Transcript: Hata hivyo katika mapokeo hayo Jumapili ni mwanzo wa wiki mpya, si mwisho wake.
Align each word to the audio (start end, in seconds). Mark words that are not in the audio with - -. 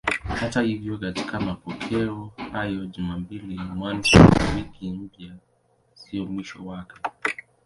Hata 0.39 0.61
hivyo 0.61 0.97
katika 0.97 1.39
mapokeo 1.39 2.31
hayo 2.51 2.85
Jumapili 2.85 3.47
ni 3.55 3.63
mwanzo 3.63 4.17
wa 4.17 4.55
wiki 4.55 4.89
mpya, 4.91 5.35
si 5.93 6.19
mwisho 6.21 6.65
wake. 6.65 6.99